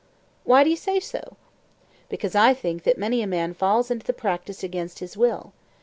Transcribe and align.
Why 0.45 0.63
do 0.63 0.71
you 0.71 0.77
say 0.77 0.99
so? 0.99 1.37
Because 2.09 2.33
I 2.33 2.55
think 2.55 2.85
that 2.85 2.97
many 2.97 3.21
a 3.21 3.27
man 3.27 3.53
falls 3.53 3.91
into 3.91 4.03
the 4.07 4.13
practice 4.13 4.63
against 4.63 4.97
his 4.97 5.15
will. 5.15 5.53